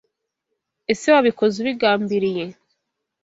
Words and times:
Ese 0.91 1.07
Wabikoze 1.13 1.55
ubigambiriye. 1.59 2.45